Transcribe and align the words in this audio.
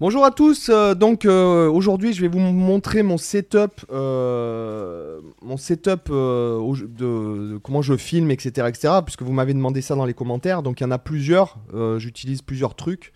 Bonjour 0.00 0.24
à 0.24 0.30
tous, 0.30 0.68
euh, 0.68 0.94
donc 0.94 1.24
euh, 1.24 1.68
aujourd'hui 1.68 2.12
je 2.12 2.20
vais 2.20 2.28
vous 2.28 2.38
montrer 2.38 3.02
mon 3.02 3.18
setup, 3.18 3.84
euh, 3.90 5.20
mon 5.42 5.56
setup 5.56 6.08
de, 6.08 7.58
comment 7.64 7.82
je 7.82 7.96
filme, 7.96 8.30
etc., 8.30 8.68
etc., 8.68 8.94
puisque 9.04 9.22
vous 9.22 9.32
m'avez 9.32 9.54
demandé 9.54 9.82
ça 9.82 9.96
dans 9.96 10.04
les 10.04 10.14
commentaires, 10.14 10.62
donc 10.62 10.78
il 10.78 10.84
y 10.84 10.86
en 10.86 10.92
a 10.92 10.98
plusieurs, 10.98 11.58
j'utilise 11.96 12.42
plusieurs 12.42 12.76
trucs. 12.76 13.12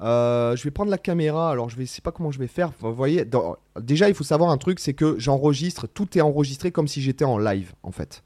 Je 0.00 0.62
vais 0.62 0.70
prendre 0.70 0.90
la 0.90 0.96
caméra, 0.96 1.50
alors 1.50 1.68
je 1.68 1.78
ne 1.78 1.84
sais 1.84 2.00
pas 2.00 2.12
comment 2.12 2.30
je 2.30 2.38
vais 2.38 2.46
faire, 2.46 2.72
vous 2.80 2.94
voyez, 2.94 3.26
déjà 3.78 4.08
il 4.08 4.14
faut 4.14 4.24
savoir 4.24 4.48
un 4.48 4.56
truc, 4.56 4.80
c'est 4.80 4.94
que 4.94 5.16
j'enregistre, 5.18 5.86
tout 5.86 6.16
est 6.16 6.22
enregistré 6.22 6.72
comme 6.72 6.88
si 6.88 7.02
j'étais 7.02 7.26
en 7.26 7.36
live 7.36 7.74
en 7.82 7.92
fait. 7.92 8.22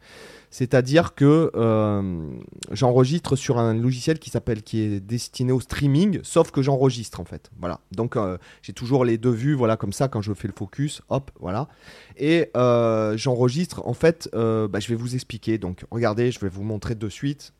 C'est-à-dire 0.56 1.14
que 1.14 1.52
euh, 1.54 2.30
j'enregistre 2.72 3.36
sur 3.36 3.58
un 3.58 3.74
logiciel 3.74 4.18
qui 4.18 4.30
s'appelle, 4.30 4.62
qui 4.62 4.80
est 4.80 5.00
destiné 5.00 5.52
au 5.52 5.60
streaming, 5.60 6.20
sauf 6.22 6.50
que 6.50 6.62
j'enregistre 6.62 7.20
en 7.20 7.26
fait. 7.26 7.50
Voilà. 7.58 7.80
Donc 7.92 8.16
euh, 8.16 8.38
j'ai 8.62 8.72
toujours 8.72 9.04
les 9.04 9.18
deux 9.18 9.32
vues, 9.32 9.52
voilà 9.52 9.76
comme 9.76 9.92
ça 9.92 10.08
quand 10.08 10.22
je 10.22 10.32
fais 10.32 10.48
le 10.48 10.54
focus, 10.56 11.02
hop, 11.10 11.30
voilà. 11.40 11.68
Et 12.16 12.50
euh, 12.56 13.18
j'enregistre. 13.18 13.86
En 13.86 13.92
fait, 13.92 14.30
bah, 14.32 14.80
je 14.80 14.88
vais 14.88 14.94
vous 14.94 15.14
expliquer. 15.14 15.58
Donc 15.58 15.84
regardez, 15.90 16.32
je 16.32 16.40
vais 16.40 16.48
vous 16.48 16.64
montrer 16.64 16.94
de 16.94 17.08
suite. 17.10 17.52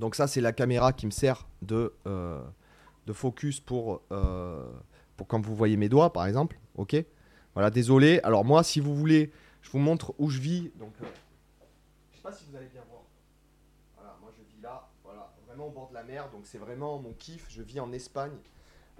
Donc 0.00 0.16
ça 0.16 0.26
c'est 0.26 0.40
la 0.40 0.50
caméra 0.50 0.92
qui 0.92 1.06
me 1.06 1.12
sert 1.12 1.46
de 1.62 1.92
de 3.06 3.12
focus 3.12 3.60
pour 3.60 4.02
pour 5.16 5.28
quand 5.28 5.40
vous 5.40 5.54
voyez 5.54 5.76
mes 5.76 5.88
doigts 5.88 6.12
par 6.12 6.26
exemple. 6.26 6.58
Ok? 6.74 6.96
Voilà. 7.54 7.70
Désolé. 7.70 8.18
Alors 8.24 8.44
moi, 8.44 8.64
si 8.64 8.80
vous 8.80 8.96
voulez, 8.96 9.30
je 9.60 9.70
vous 9.70 9.78
montre 9.78 10.12
où 10.18 10.28
je 10.28 10.40
vis. 10.40 10.72
Donc 10.80 10.90
sais 12.22 12.28
pas 12.30 12.36
si 12.36 12.44
vous 12.48 12.56
allez 12.56 12.68
bien 12.68 12.82
voir. 12.88 13.02
Voilà, 13.96 14.16
moi 14.20 14.30
je 14.36 14.42
vis 14.42 14.62
là, 14.62 14.88
voilà, 15.04 15.32
vraiment 15.46 15.66
au 15.66 15.70
bord 15.70 15.88
de 15.88 15.94
la 15.94 16.04
mer, 16.04 16.28
donc 16.30 16.42
c'est 16.44 16.58
vraiment 16.58 16.98
mon 16.98 17.12
kiff. 17.12 17.46
Je 17.48 17.62
vis 17.62 17.80
en 17.80 17.92
Espagne, 17.92 18.32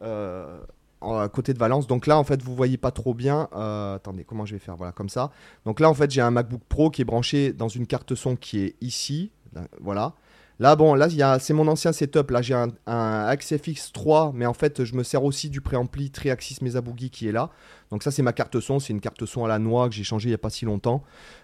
euh, 0.02 0.60
à 1.00 1.28
côté 1.28 1.54
de 1.54 1.58
Valence. 1.58 1.86
Donc 1.86 2.06
là, 2.06 2.18
en 2.18 2.24
fait, 2.24 2.42
vous 2.42 2.54
voyez 2.54 2.76
pas 2.76 2.90
trop 2.90 3.14
bien. 3.14 3.48
Euh, 3.52 3.96
attendez, 3.96 4.24
comment 4.24 4.44
je 4.44 4.54
vais 4.54 4.58
faire 4.58 4.76
Voilà, 4.76 4.92
comme 4.92 5.08
ça. 5.08 5.30
Donc 5.64 5.80
là, 5.80 5.88
en 5.88 5.94
fait, 5.94 6.10
j'ai 6.10 6.20
un 6.20 6.30
MacBook 6.30 6.62
Pro 6.68 6.90
qui 6.90 7.02
est 7.02 7.04
branché 7.04 7.52
dans 7.52 7.68
une 7.68 7.86
carte 7.86 8.14
son 8.14 8.36
qui 8.36 8.60
est 8.60 8.76
ici. 8.80 9.30
Là, 9.52 9.62
Voilà. 9.80 10.14
Là, 10.62 10.76
bon, 10.76 10.94
là, 10.94 11.08
c'est 11.40 11.54
mon 11.54 11.66
ancien 11.66 11.90
setup. 11.90 12.30
Là, 12.30 12.40
j'ai 12.40 12.54
un, 12.54 12.68
AXFX 12.86 13.90
3, 13.92 14.30
mais 14.32 14.46
en 14.46 14.54
fait, 14.54 14.84
je 14.84 14.94
me 14.94 15.02
sers 15.02 15.24
aussi 15.24 15.50
du 15.50 15.60
préampli 15.60 16.12
Triaxis 16.12 16.58
Mesa 16.62 16.80
Boogie 16.80 17.10
qui 17.10 17.26
est 17.26 17.32
là. 17.32 17.50
Donc 17.90 18.04
ça, 18.04 18.12
c'est 18.12 18.22
ma 18.22 18.32
carte 18.32 18.60
son. 18.60 18.78
C'est 18.78 18.92
une 18.92 19.00
carte 19.00 19.26
son 19.26 19.44
à 19.44 19.48
la 19.48 19.58
noix 19.58 19.88
que 19.88 19.94
j'ai 19.96 20.04
changée 20.04 20.28
il 20.28 20.30
n'y 20.30 20.36
a 20.36 20.38
pas 20.38 20.50
si 20.50 20.64
longtemps. 20.64 21.02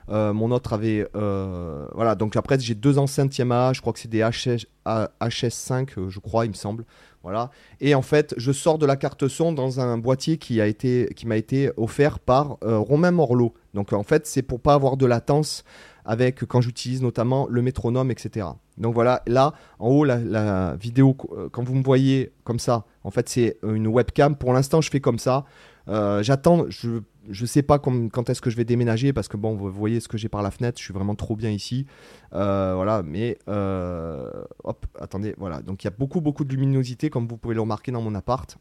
Euh, 0.09 0.33
mon 0.33 0.53
autre 0.53 0.73
avait. 0.73 1.05
euh, 1.17 1.85
voilà, 1.97 2.15
donc 2.15 2.37
après, 2.37 2.61
j'ai 2.61 2.77
deux 2.77 2.97
enceintes 2.97 3.37
Yamaha. 3.37 3.73
Je 3.73 3.81
crois 3.81 3.93
que 3.93 3.99
c'est 3.99 4.07
des 4.07 4.21
HS, 4.21 4.67
A- 4.85 5.11
HS5, 5.21 5.99
euh, 5.99 6.09
je 6.09 6.21
crois, 6.21 6.45
il 6.47 6.51
me 6.51 6.55
semble. 6.55 6.85
Voilà. 7.25 7.51
Et 7.81 7.97
en 7.97 8.03
fait, 8.03 8.35
je 8.37 8.53
sors 8.53 8.79
de 8.79 8.87
la 8.87 8.95
carte 8.95 9.27
son 9.27 9.53
dans 9.53 9.81
un 9.81 9.99
boîtier 9.99 10.39
qui 10.39 10.61
a 10.61 10.69
été, 10.69 11.13
m'a 11.27 11.37
été 11.37 11.73
offert 11.77 12.21
par 12.21 12.59
Romain 12.63 13.11
Morlot. 13.11 13.53
Donc 13.75 13.93
en 13.93 14.05
fait, 14.05 14.29
c'est 14.29 14.43
pour 14.43 14.61
pas 14.61 14.75
avoir 14.75 14.97
de 14.97 15.05
latence 15.05 15.65
avec 16.09 16.45
quand 16.47 16.61
j'utilise 16.61 17.03
notamment 17.03 17.47
le 17.49 17.63
métronome, 17.63 18.11
etc. 18.11 18.49
Donc 18.79 18.95
voilà, 18.95 19.23
là 19.27 19.53
en 19.79 19.89
haut, 19.91 20.05
la, 20.05 20.75
vidéo, 20.75 21.17
euh, 21.33 21.49
quand 21.49 21.63
vous 21.63 21.75
me 21.75 21.85
voyez 21.85 22.33
comme 22.43 22.59
ça, 22.59 22.85
en 23.05 23.13
fait, 23.13 23.29
c'est 23.29 23.59
une 23.63 23.87
webcam. 23.87 24.35
Pour 24.35 24.53
l'instant, 24.53 24.81
je 24.81 24.91
fais 24.91 25.01
comme 25.01 25.19
ça. 25.21 25.45
Euh, 25.89 26.23
J'attends, 26.23 26.65
je 26.69 27.01
je 27.31 27.45
sais 27.47 27.63
pas 27.63 27.79
quand 27.79 28.31
est-ce 28.31 28.41
que 28.41 28.51
je 28.51 28.57
vais 28.57 28.65
déménager 28.65 29.13
parce 29.13 29.29
que 29.29 29.37
bon, 29.37 29.55
vous 29.55 29.71
voyez 29.71 30.01
ce 30.01 30.09
que 30.09 30.17
j'ai 30.17 30.31
par 30.31 30.43
la 30.43 30.51
fenêtre, 30.51 30.79
je 30.79 30.85
suis 30.85 30.95
vraiment 30.95 31.15
trop 31.15 31.37
bien 31.37 31.51
ici. 31.51 31.87
Euh, 32.33 32.73
voilà, 32.75 33.03
mais 33.03 33.39
euh, 33.49 34.31
hop, 34.65 34.87
attendez, 34.99 35.35
voilà. 35.37 35.61
Donc 35.61 35.85
il 35.85 35.87
y 35.87 35.89
a 35.89 35.95
beaucoup 35.97 36.21
beaucoup 36.23 36.45
de 36.45 36.55
luminosité 36.55 37.11
comme 37.11 37.29
vous 37.29 37.37
pouvez 37.37 37.55
le 37.55 37.61
remarquer 37.61 37.93
dans 37.93 38.01
mon 38.01 38.15
appart. 38.15 38.57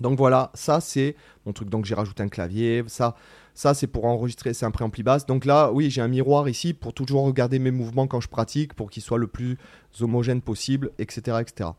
Donc 0.00 0.18
voilà, 0.18 0.50
ça 0.54 0.80
c'est 0.80 1.16
mon 1.46 1.52
truc. 1.52 1.70
Donc 1.70 1.84
j'ai 1.84 1.94
rajouté 1.94 2.22
un 2.22 2.28
clavier, 2.28 2.84
ça, 2.88 3.16
ça 3.58 3.74
c'est 3.74 3.88
pour 3.88 4.04
enregistrer, 4.04 4.54
c'est 4.54 4.66
un 4.66 4.70
préampli 4.70 5.02
basse. 5.02 5.26
Donc 5.26 5.44
là, 5.44 5.72
oui, 5.72 5.90
j'ai 5.90 6.00
un 6.00 6.06
miroir 6.06 6.48
ici 6.48 6.74
pour 6.74 6.94
toujours 6.94 7.24
regarder 7.24 7.58
mes 7.58 7.72
mouvements 7.72 8.06
quand 8.06 8.20
je 8.20 8.28
pratique, 8.28 8.72
pour 8.72 8.88
qu'ils 8.88 9.02
soient 9.02 9.18
le 9.18 9.26
plus 9.26 9.58
homogènes 10.00 10.42
possible, 10.42 10.92
etc., 11.00 11.38
etc. 11.40 11.70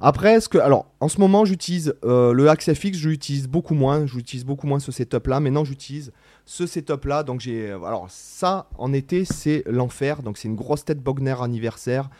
Après, 0.00 0.40
ce 0.40 0.48
que, 0.48 0.58
alors, 0.58 0.86
en 0.98 1.06
ce 1.06 1.20
moment, 1.20 1.44
j'utilise 1.44 1.94
euh, 2.04 2.32
le 2.32 2.50
Axe 2.50 2.72
FX, 2.72 2.98
je 2.98 3.10
l'utilise 3.10 3.46
beaucoup 3.46 3.74
moins, 3.74 4.06
j'utilise 4.06 4.44
beaucoup 4.44 4.66
moins 4.66 4.80
ce 4.80 4.90
setup-là. 4.90 5.38
Maintenant, 5.38 5.64
j'utilise 5.64 6.10
ce 6.46 6.66
setup-là. 6.66 7.22
Donc 7.22 7.38
j'ai, 7.38 7.70
euh, 7.70 7.84
alors 7.84 8.06
ça, 8.08 8.68
en 8.76 8.92
été, 8.92 9.24
c'est 9.24 9.62
l'enfer. 9.66 10.24
Donc 10.24 10.36
c'est 10.36 10.48
une 10.48 10.56
grosse 10.56 10.84
tête 10.84 11.00
Bogner 11.00 11.36
anniversaire. 11.40 12.10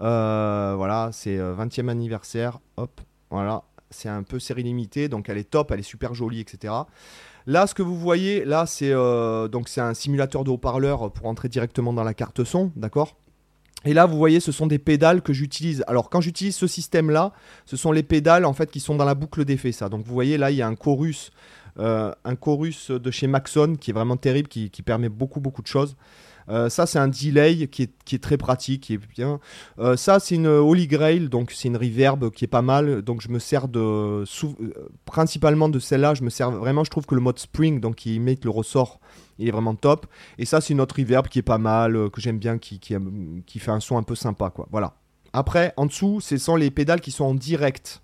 Euh, 0.00 0.74
voilà, 0.76 1.10
c'est 1.12 1.38
euh, 1.38 1.56
20e 1.56 1.88
anniversaire. 1.88 2.60
Hop, 2.76 3.00
voilà. 3.30 3.64
C'est 3.90 4.08
un 4.08 4.22
peu 4.22 4.38
série 4.38 4.62
limitée, 4.62 5.08
donc 5.08 5.28
elle 5.28 5.38
est 5.38 5.50
top, 5.50 5.72
elle 5.72 5.80
est 5.80 5.82
super 5.82 6.14
jolie, 6.14 6.38
etc. 6.38 6.72
Là, 7.50 7.66
ce 7.66 7.74
que 7.74 7.82
vous 7.82 7.98
voyez, 7.98 8.44
là, 8.44 8.64
c'est 8.64 8.92
euh, 8.92 9.48
c'est 9.66 9.80
un 9.80 9.92
simulateur 9.92 10.44
de 10.44 10.50
haut-parleur 10.50 11.10
pour 11.10 11.26
entrer 11.26 11.48
directement 11.48 11.92
dans 11.92 12.04
la 12.04 12.14
carte 12.14 12.44
son, 12.44 12.70
d'accord? 12.76 13.16
Et 13.84 13.92
là, 13.92 14.06
vous 14.06 14.16
voyez, 14.16 14.38
ce 14.38 14.52
sont 14.52 14.68
des 14.68 14.78
pédales 14.78 15.20
que 15.20 15.32
j'utilise. 15.32 15.82
Alors, 15.88 16.10
quand 16.10 16.20
j'utilise 16.20 16.54
ce 16.54 16.68
système-là, 16.68 17.32
ce 17.66 17.76
sont 17.76 17.90
les 17.90 18.04
pédales 18.04 18.44
en 18.44 18.52
fait 18.52 18.70
qui 18.70 18.78
sont 18.78 18.94
dans 18.94 19.04
la 19.04 19.16
boucle 19.16 19.44
d'effet. 19.44 19.72
Ça. 19.72 19.88
Donc, 19.88 20.04
vous 20.06 20.14
voyez, 20.14 20.38
là, 20.38 20.52
il 20.52 20.58
y 20.58 20.62
a 20.62 20.68
un 20.68 20.76
chorus, 20.76 21.32
euh, 21.80 22.12
un 22.24 22.36
chorus 22.36 22.92
de 22.92 23.10
chez 23.10 23.26
Maxon 23.26 23.74
qui 23.80 23.90
est 23.90 23.94
vraiment 23.94 24.16
terrible, 24.16 24.46
qui, 24.46 24.70
qui 24.70 24.82
permet 24.82 25.08
beaucoup, 25.08 25.40
beaucoup 25.40 25.62
de 25.62 25.66
choses. 25.66 25.96
Euh, 26.50 26.68
ça, 26.68 26.86
c'est 26.86 26.98
un 26.98 27.08
delay 27.08 27.68
qui 27.68 27.82
est, 27.82 28.18
très 28.18 28.36
pratique, 28.36 28.82
qui 28.82 28.94
est 28.94 28.98
bien. 28.98 29.38
Euh, 29.78 29.96
ça, 29.96 30.18
c'est 30.18 30.34
une 30.34 30.48
Holy 30.48 30.86
Grail, 30.86 31.28
donc 31.28 31.52
c'est 31.52 31.68
une 31.68 31.76
reverb 31.76 32.30
qui 32.30 32.44
est 32.44 32.48
pas 32.48 32.62
mal. 32.62 33.02
Donc, 33.02 33.20
je 33.20 33.28
me 33.28 33.38
sers 33.38 33.68
de 33.68 33.78
euh, 33.78 34.24
principalement 35.04 35.68
de 35.68 35.78
celle-là. 35.78 36.14
Je 36.14 36.22
me 36.22 36.30
sers 36.30 36.50
vraiment. 36.50 36.82
Je 36.84 36.90
trouve 36.90 37.06
que 37.06 37.14
le 37.14 37.20
mode 37.20 37.38
Spring, 37.38 37.80
donc 37.80 37.96
qui 37.96 38.16
imite 38.16 38.44
le 38.44 38.50
ressort, 38.50 39.00
il 39.38 39.48
est 39.48 39.52
vraiment 39.52 39.74
top. 39.74 40.06
Et 40.38 40.44
ça, 40.44 40.60
c'est 40.60 40.72
une 40.72 40.80
autre 40.80 40.96
reverb 40.98 41.28
qui 41.28 41.38
est 41.38 41.42
pas 41.42 41.58
mal, 41.58 42.10
que 42.10 42.20
j'aime 42.20 42.38
bien, 42.38 42.58
qui, 42.58 42.80
fait 42.80 43.70
un 43.70 43.80
son 43.80 43.96
un 43.96 44.02
peu 44.02 44.16
sympa. 44.16 44.52
Voilà. 44.70 44.94
Après, 45.32 45.72
en 45.76 45.86
dessous, 45.86 46.20
ce 46.20 46.36
sont 46.36 46.56
les 46.56 46.72
pédales 46.72 47.00
qui 47.00 47.12
sont 47.12 47.24
en 47.24 47.34
direct 47.34 48.02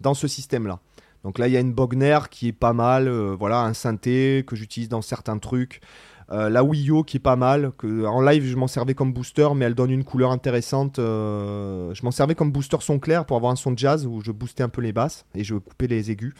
dans 0.00 0.14
ce 0.14 0.28
système-là. 0.28 0.78
Donc 1.24 1.40
là, 1.40 1.48
il 1.48 1.52
y 1.52 1.56
a 1.56 1.60
une 1.60 1.72
Bogner 1.72 2.20
qui 2.30 2.48
est 2.48 2.52
pas 2.52 2.72
mal, 2.72 3.08
voilà, 3.10 3.62
un 3.62 3.74
synthé 3.74 4.44
que 4.46 4.54
j'utilise 4.54 4.88
dans 4.88 5.02
certains 5.02 5.38
trucs. 5.38 5.80
Euh, 6.30 6.50
la 6.50 6.62
Wii 6.62 6.90
U 6.90 7.04
qui 7.04 7.16
est 7.16 7.20
pas 7.20 7.36
mal, 7.36 7.72
en 7.82 8.20
live 8.20 8.44
je 8.44 8.56
m'en 8.56 8.66
servais 8.66 8.94
comme 8.94 9.12
booster, 9.12 9.48
mais 9.56 9.64
elle 9.64 9.74
donne 9.74 9.90
une 9.90 10.04
couleur 10.04 10.30
intéressante. 10.30 10.98
euh, 10.98 11.94
je 11.94 12.04
m'en 12.04 12.10
servais 12.10 12.34
comme 12.34 12.52
booster 12.52 12.76
son 12.80 12.98
clair 12.98 13.24
pour 13.24 13.36
avoir 13.36 13.50
un 13.50 13.56
son 13.56 13.70
de 13.70 13.78
jazz 13.78 14.06
où 14.06 14.20
je 14.20 14.30
boostais 14.30 14.62
un 14.62 14.68
peu 14.68 14.82
les 14.82 14.92
basses 14.92 15.24
et 15.34 15.42
je 15.42 15.54
coupais 15.54 15.86
les 15.86 16.10
aigus. 16.10 16.34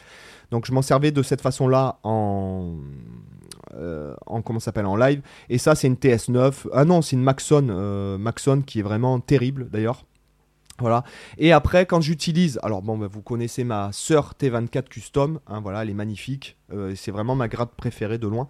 Donc 0.50 0.66
je 0.66 0.72
m'en 0.72 0.82
servais 0.82 1.10
de 1.10 1.22
cette 1.22 1.40
façon-là 1.40 1.98
en, 2.02 2.74
euh, 3.74 4.14
en 4.26 4.42
comment 4.42 4.60
s'appelle 4.60 4.86
en 4.86 4.96
live. 4.96 5.22
Et 5.48 5.56
ça 5.56 5.74
c'est 5.74 5.86
une 5.86 5.94
TS9. 5.94 6.68
Ah 6.72 6.84
non, 6.84 7.00
c'est 7.00 7.16
une 7.16 7.22
Maxon, 7.22 8.18
Maxon 8.18 8.62
qui 8.66 8.80
est 8.80 8.82
vraiment 8.82 9.20
terrible 9.20 9.70
d'ailleurs. 9.70 10.04
Voilà. 10.80 11.02
Et 11.38 11.50
après, 11.50 11.86
quand 11.86 12.00
j'utilise, 12.00 12.60
alors 12.62 12.82
bon, 12.82 12.96
bah, 12.96 13.08
vous 13.10 13.20
connaissez 13.20 13.64
ma 13.64 13.90
sœur 13.90 14.34
T24 14.40 14.84
Custom, 14.84 15.40
hein, 15.48 15.60
voilà, 15.60 15.82
elle 15.82 15.90
est 15.90 15.94
magnifique. 15.94 16.56
C'est 16.94 17.10
vraiment 17.10 17.34
ma 17.34 17.48
grade 17.48 17.70
préférée 17.76 18.18
de 18.18 18.28
loin. 18.28 18.46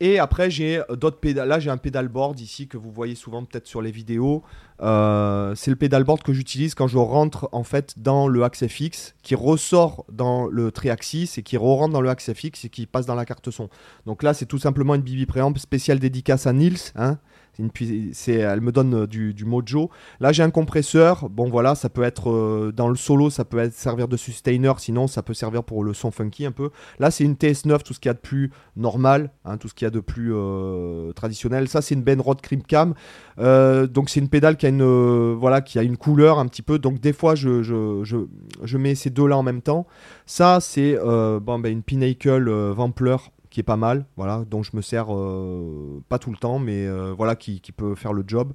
Et 0.00 0.18
après, 0.18 0.50
j'ai 0.50 0.80
d'autres 0.90 1.18
pédales. 1.18 1.48
Là, 1.48 1.58
j'ai 1.58 1.70
un 1.70 1.76
pédalboard 1.76 2.38
ici 2.38 2.68
que 2.68 2.76
vous 2.76 2.92
voyez 2.92 3.16
souvent 3.16 3.44
peut-être 3.44 3.66
sur 3.66 3.82
les 3.82 3.90
vidéos. 3.90 4.44
Euh, 4.80 5.54
c'est 5.56 5.70
le 5.70 5.76
pédalboard 5.76 6.22
que 6.22 6.32
j'utilise 6.32 6.76
quand 6.76 6.86
je 6.86 6.98
rentre 6.98 7.48
en 7.50 7.64
fait 7.64 7.94
dans 7.96 8.28
le 8.28 8.44
axe 8.44 8.64
FX, 8.66 9.14
qui 9.22 9.34
ressort 9.34 10.04
dans 10.12 10.46
le 10.46 10.70
triaxis 10.70 11.30
et 11.36 11.42
qui 11.42 11.56
re-rentre 11.56 11.92
dans 11.92 12.00
le 12.00 12.10
axe 12.10 12.32
FX 12.32 12.64
et 12.64 12.68
qui 12.68 12.86
passe 12.86 13.06
dans 13.06 13.16
la 13.16 13.24
carte 13.24 13.50
son. 13.50 13.68
Donc 14.06 14.22
là, 14.22 14.34
c'est 14.34 14.46
tout 14.46 14.58
simplement 14.58 14.94
une 14.94 15.02
BB 15.02 15.26
préamp 15.26 15.54
spéciale 15.56 15.98
dédicace 15.98 16.46
à 16.46 16.52
Nils. 16.52 16.78
Hein. 16.94 17.18
Elle 17.58 18.60
me 18.60 18.70
donne 18.70 18.94
euh, 18.94 19.06
du, 19.06 19.44
mojo. 19.44 19.90
Là, 20.20 20.32
j'ai 20.32 20.42
un 20.42 20.50
compresseur. 20.50 21.28
Bon, 21.28 21.48
voilà, 21.48 21.74
ça 21.74 21.88
peut 21.88 22.02
être 22.02 22.30
euh, 22.30 22.72
dans 22.74 22.88
le 22.88 22.96
solo, 22.96 23.30
ça 23.30 23.44
peut 23.44 23.58
être 23.58 23.74
servir 23.74 24.06
de 24.06 24.16
sustainer. 24.16 24.72
Sinon, 24.78 25.06
ça 25.06 25.22
peut 25.22 25.34
servir 25.34 25.64
pour 25.64 25.82
le 25.82 25.92
son 25.92 26.10
funky 26.10 26.46
un 26.46 26.52
peu. 26.52 26.70
Là, 26.98 27.10
c'est 27.10 27.24
une 27.24 27.34
TS9, 27.34 27.82
tout 27.82 27.94
ce 27.94 28.00
qu'il 28.00 28.08
y 28.08 28.10
a 28.10 28.14
de 28.14 28.20
plus 28.20 28.52
normal, 28.76 29.30
hein, 29.44 29.56
tout 29.56 29.68
ce 29.68 29.74
qu'il 29.74 29.86
y 29.86 29.88
a 29.88 29.90
de 29.90 30.00
plus 30.00 30.32
euh, 30.34 31.12
traditionnel. 31.12 31.68
Ça, 31.68 31.82
c'est 31.82 31.94
une 31.94 32.02
Benrod 32.02 32.40
Cream 32.40 32.62
Cam. 32.62 32.94
Euh, 33.38 33.86
donc, 33.86 34.08
c'est 34.08 34.20
une 34.20 34.28
pédale 34.28 34.56
qui 34.56 34.66
a 34.66 34.68
une, 34.68 35.32
voilà, 35.34 35.60
qui 35.60 35.78
a 35.78 35.82
une 35.82 35.96
couleur 35.96 36.38
un 36.38 36.46
petit 36.46 36.62
peu. 36.62 36.78
Donc, 36.78 37.00
des 37.00 37.12
fois, 37.12 37.34
je, 37.34 37.62
je, 37.62 38.04
je, 38.04 38.18
je 38.62 38.78
mets 38.78 38.94
ces 38.94 39.10
deux-là 39.10 39.36
en 39.36 39.42
même 39.42 39.62
temps. 39.62 39.86
Ça, 40.26 40.60
c'est 40.60 40.96
bon, 40.96 41.58
ben, 41.58 41.72
une 41.72 41.82
Pinnacle 41.82 42.48
Vampler 42.50 43.16
qui 43.50 43.60
est 43.60 43.64
pas 43.64 43.76
mal, 43.76 44.04
voilà, 44.16 44.44
dont 44.48 44.62
je 44.62 44.70
me 44.74 44.82
sers 44.82 45.06
euh, 45.14 46.02
pas 46.08 46.18
tout 46.18 46.30
le 46.30 46.36
temps, 46.36 46.58
mais 46.58 46.86
euh, 46.86 47.14
voilà, 47.16 47.34
qui, 47.36 47.60
peut 47.76 47.94
faire 47.94 48.12
le 48.12 48.24
job. 48.26 48.52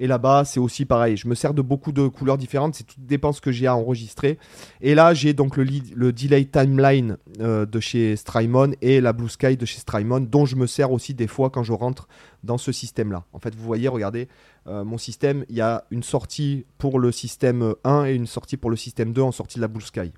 Et 0.00 0.06
là-bas, 0.06 0.44
c'est 0.44 0.60
aussi 0.60 0.84
pareil. 0.84 1.16
Je 1.16 1.28
me 1.28 1.34
sers 1.34 1.54
de 1.54 1.62
beaucoup 1.62 1.92
de 1.92 2.08
couleurs 2.08 2.38
différentes. 2.38 2.74
C'est 2.74 2.84
tout 2.84 2.96
dépend 2.98 3.32
que 3.32 3.52
j'ai 3.52 3.66
à 3.66 3.76
enregistrer. 3.76 4.38
Et 4.80 4.94
là, 4.94 5.14
j'ai 5.14 5.32
donc 5.32 5.56
le, 5.56 6.12
delay 6.12 6.44
timeline 6.44 7.16
euh, 7.40 7.66
de 7.66 7.80
chez 7.80 8.16
Strymon 8.16 8.72
et 8.80 9.00
la 9.00 9.12
Blue 9.12 9.28
Sky 9.28 9.56
de 9.56 9.66
chez 9.66 9.78
Strymon, 9.78 10.20
dont 10.20 10.46
je 10.46 10.56
me 10.56 10.66
sers 10.66 10.92
aussi 10.92 11.14
des 11.14 11.26
fois 11.26 11.50
quand 11.50 11.62
je 11.62 11.72
rentre 11.72 12.08
dans 12.42 12.58
ce 12.58 12.72
système-là. 12.72 13.24
En 13.32 13.38
fait, 13.38 13.54
vous 13.54 13.64
voyez, 13.64 13.88
regardez, 13.88 14.28
mon 14.66 14.96
système, 14.96 15.44
il 15.50 15.56
y 15.56 15.60
a 15.60 15.84
une 15.90 16.02
sortie 16.02 16.64
pour 16.78 16.98
le 16.98 17.12
système 17.12 17.74
1 17.84 18.06
et 18.06 18.14
une 18.14 18.26
sortie 18.26 18.56
pour 18.56 18.70
le 18.70 18.76
système 18.76 19.12
2 19.12 19.22
en 19.22 19.32
sortie 19.32 19.56
de 19.56 19.62
la 19.62 19.68
Blue 19.68 19.82
Sky. 19.82 20.12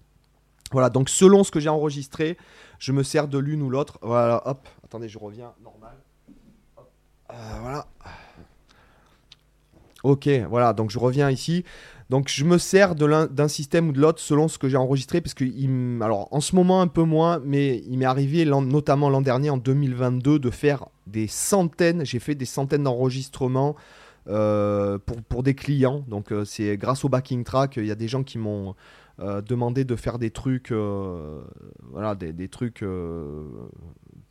Voilà, 0.73 0.91
donc 0.91 1.09
selon 1.09 1.45
ce 1.45 1.51
que 1.51 1.61
j'ai 1.61 1.69
enregistré, 1.69 2.37
je 2.79 2.93
me 2.93 3.03
sers 3.03 3.29
de 3.29 3.39
l'une 3.39 3.63
ou 3.63 3.71
l'autre. 3.71 3.99
Voilà, 4.03 4.43
hop, 4.47 4.69
attendez, 4.85 5.09
je 5.09 5.19
reviens 5.19 5.53
normal. 5.63 5.97
Euh, 7.31 7.35
voilà. 7.61 7.87
Ok, 10.03 10.29
voilà, 10.49 10.73
donc 10.73 10.91
je 10.91 10.99
reviens 10.99 11.31
ici. 11.31 11.65
Donc 12.11 12.29
je 12.29 12.45
me 12.45 12.59
sers 12.59 12.95
d'un 12.95 13.49
système 13.49 13.89
ou 13.89 13.93
de 13.93 14.01
l'autre 14.01 14.21
selon 14.21 14.47
ce 14.47 14.59
que 14.59 14.69
j'ai 14.69 14.77
enregistré, 14.77 15.21
parce 15.21 15.35
que 15.35 15.45
alors 16.03 16.29
en 16.31 16.41
ce 16.41 16.55
moment 16.55 16.81
un 16.81 16.87
peu 16.87 17.03
moins, 17.03 17.41
mais 17.45 17.83
il 17.89 17.99
m'est 17.99 18.05
arrivé 18.05 18.45
notamment 18.45 19.11
l'an 19.11 19.23
dernier, 19.23 19.51
en 19.51 19.57
2022, 19.57 20.39
de 20.39 20.51
faire 20.51 20.87
des 21.09 21.27
centaines, 21.27 22.05
j'ai 22.05 22.21
fait 22.21 22.37
des 22.37 22.45
centaines 22.45 22.85
d'enregistrements 22.85 23.75
euh, 24.29 24.99
pour, 25.05 25.21
pour, 25.23 25.43
des 25.43 25.55
clients. 25.55 26.05
Donc 26.07 26.31
euh, 26.31 26.45
c'est 26.45 26.77
grâce 26.77 27.05
au 27.05 27.09
backing 27.09 27.43
track, 27.43 27.77
il 27.77 27.87
y 27.87 27.91
a 27.91 27.97
des 27.97 28.09
gens 28.09 28.23
qui 28.23 28.39
m'ont 28.39 28.77
euh, 29.21 29.41
demandé 29.41 29.85
de 29.85 29.97
faire 29.97 30.19
des 30.19 30.31
trucs, 30.31 30.73
voilà, 30.73 32.15
des, 32.15 32.33
des 32.33 32.49
trucs 32.49 32.83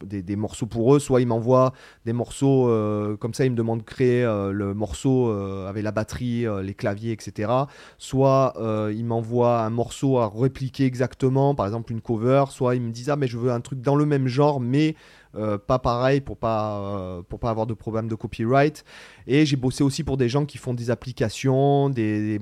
des, 0.03 0.35
morceaux 0.35 0.65
pour 0.65 0.95
eux, 0.95 0.99
soit 0.99 1.21
ils 1.21 1.27
m'envoient 1.27 1.73
des 2.05 2.13
morceaux 2.13 2.69
euh, 2.69 3.17
comme 3.17 3.33
ça, 3.33 3.45
ils 3.45 3.51
me 3.51 3.55
demandent 3.55 3.79
de 3.79 3.83
créer 3.83 4.23
euh, 4.23 4.51
le 4.51 4.73
morceau 4.73 5.29
euh, 5.29 5.67
avec 5.67 5.83
la 5.83 5.91
batterie, 5.91 6.45
les 6.63 6.73
claviers, 6.73 7.11
etc. 7.11 7.51
Soit 7.97 8.53
ils 8.91 9.05
m'envoient 9.05 9.61
un 9.61 9.69
morceau 9.69 10.17
à 10.17 10.29
répliquer 10.29 10.85
exactement, 10.85 11.55
par 11.55 11.65
exemple 11.65 11.91
une 11.91 12.01
cover, 12.01 12.45
soit 12.49 12.75
ils 12.75 12.81
me 12.81 12.91
disent 12.91 13.09
ah 13.09 13.15
mais 13.15 13.27
je 13.27 13.37
veux 13.37 13.51
un 13.51 13.61
truc 13.61 13.81
dans 13.81 13.95
le 13.95 14.05
même 14.05 14.27
genre, 14.27 14.59
mais 14.59 14.95
pas 15.33 15.79
pareil 15.79 16.21
pour 16.21 16.37
pas 16.37 17.21
pour 17.27 17.39
pas 17.39 17.49
avoir 17.49 17.67
de 17.67 17.73
problème 17.73 18.07
de 18.07 18.15
copyright. 18.15 18.83
Et 19.27 19.45
j'ai 19.45 19.57
bossé 19.57 19.83
aussi 19.83 20.03
pour 20.03 20.17
des 20.17 20.29
gens 20.29 20.45
qui 20.45 20.57
font 20.57 20.73
des 20.73 20.89
applications, 20.91 21.89
des 21.89 22.39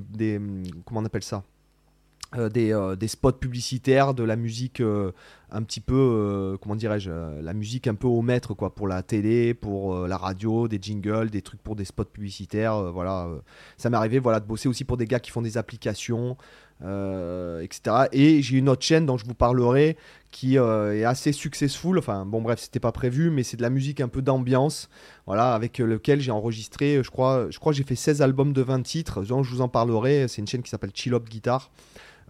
comment 0.86 1.02
on 1.02 1.06
appelle 1.06 1.24
ça? 1.24 1.44
Euh, 2.36 2.50
euh, 2.56 2.96
des, 2.96 3.08
spots 3.08 3.34
publicitaires, 3.34 4.14
de 4.14 4.24
la 4.24 4.36
musique 4.36 4.80
euh, 4.80 5.12
un 5.52 5.62
petit 5.62 5.82
peu, 5.82 6.58
comment 6.62 6.76
dirais-je, 6.76 7.12
la 7.12 7.54
musique 7.54 7.88
un 7.88 7.94
peu 7.94 8.08
au 8.08 8.24
maître, 8.24 8.56
quoi, 8.56 8.74
pour 8.74 8.88
la 8.88 9.04
télé, 9.04 9.54
pour 9.54 10.08
la 10.08 10.18
radio, 10.18 10.68
des 10.68 10.80
jingles, 10.82 11.30
des 11.30 11.44
trucs 11.44 11.62
pour 11.62 11.76
des 11.76 11.86
spots 11.86 12.06
publicitaires, 12.06 12.92
voilà. 12.92 13.30
ça 13.78 13.92
m'est 13.92 13.98
arrivé, 13.98 14.18
voilà, 14.18 14.40
de 14.40 14.48
bosser 14.48 14.68
aussi 14.68 14.84
pour 14.84 14.98
des 14.98 15.06
gars 15.06 15.20
qui 15.20 15.30
font 15.30 15.44
des 15.44 15.60
applications, 15.60 16.38
etc. 16.82 18.08
Et 18.12 18.42
j'ai 18.42 18.58
une 18.58 18.70
autre 18.70 18.84
chaîne 18.84 19.06
dont 19.06 19.18
je 19.18 19.26
vous 19.26 19.34
parlerai 19.34 19.98
qui 20.32 20.56
est 20.56 21.06
assez 21.06 21.32
successful, 21.32 22.00
enfin, 22.00 22.26
bon, 22.26 22.42
bref, 22.42 22.60
c'était 22.60 22.80
pas 22.80 22.92
prévu, 22.92 23.30
mais 23.30 23.44
c'est 23.44 23.56
de 23.56 23.62
la 23.62 23.70
musique 23.70 24.02
un 24.02 24.08
peu 24.08 24.22
d'ambiance, 24.22 24.90
voilà, 25.28 25.54
avec 25.54 25.78
lequel 25.78 26.22
j'ai 26.22 26.32
enregistré, 26.32 27.02
je 27.04 27.12
crois, 27.12 27.48
je 27.52 27.60
crois 27.60 27.72
j'ai 27.72 27.84
fait 27.84 27.96
16 27.96 28.24
albums 28.24 28.52
de 28.52 28.62
20 28.62 28.82
titres, 28.82 29.24
dont 29.24 29.44
je 29.44 29.52
vous 29.52 29.62
en 29.62 29.70
parlerai, 29.70 30.28
c'est 30.28 30.42
une 30.42 30.48
chaîne 30.48 30.64
qui 30.64 30.72
s'appelle 30.72 30.92
Chill 30.94 31.14
Up 31.14 31.30
Guitar. 31.30 31.70